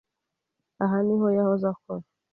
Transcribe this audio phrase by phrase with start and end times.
[0.83, 2.05] Aha niho yahoze akora.